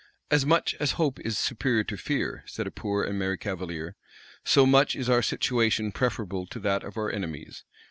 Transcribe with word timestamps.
"As 0.31 0.47
much 0.47 0.73
as 0.79 0.93
hope 0.93 1.19
is 1.19 1.37
superior 1.37 1.83
to 1.83 1.95
fear," 1.95 2.43
said 2.47 2.65
a 2.65 2.71
poor 2.71 3.03
and 3.03 3.19
merry 3.19 3.37
cavalier, 3.37 3.95
"so 4.43 4.65
much 4.65 4.95
is 4.95 5.11
our 5.11 5.21
situation 5.21 5.91
preferable 5.91 6.47
to 6.47 6.59
that 6.59 6.83
of 6.83 6.97
our 6.97 7.11
enemies. 7.11 7.63